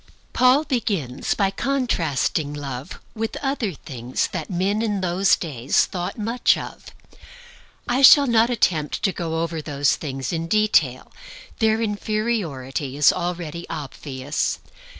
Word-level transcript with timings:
Paul 0.33 0.63
begins 0.63 1.35
by 1.35 1.51
contrasting 1.51 2.55
Love 2.55 2.99
with 3.13 3.37
other 3.39 3.71
things 3.73 4.29
that 4.31 4.49
men 4.49 4.81
in 4.81 5.01
those 5.01 5.35
days 5.35 5.85
thought 5.85 6.17
much 6.17 6.57
of. 6.57 6.87
I 7.87 8.01
shall 8.01 8.25
not 8.25 8.49
attempt 8.49 9.03
to 9.03 9.11
go 9.11 9.43
over 9.43 9.61
these 9.61 9.95
things 9.95 10.33
in 10.33 10.47
detail. 10.47 11.11
Their 11.59 11.83
inferiority 11.83 12.97
is 12.97 13.13
already 13.13 13.69
obvious. 13.69 14.57